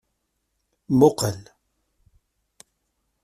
[0.99, 1.39] Muqel.